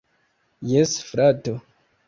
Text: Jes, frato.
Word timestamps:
Jes, 0.71 0.95
frato. 1.11 1.57